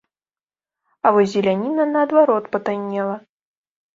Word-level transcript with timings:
А 1.09 1.09
вось 1.17 1.29
зеляніна, 1.33 1.83
наадварот, 1.91 2.45
патаннела. 2.55 3.15